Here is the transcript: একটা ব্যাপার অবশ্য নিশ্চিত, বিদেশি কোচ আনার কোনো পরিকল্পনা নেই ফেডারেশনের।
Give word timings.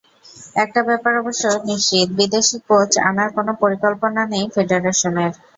একটা 0.55 0.81
ব্যাপার 0.87 1.13
অবশ্য 1.21 1.41
নিশ্চিত, 1.69 2.07
বিদেশি 2.19 2.57
কোচ 2.67 2.91
আনার 3.09 3.29
কোনো 3.37 3.51
পরিকল্পনা 3.61 4.21
নেই 4.33 4.45
ফেডারেশনের। 4.53 5.31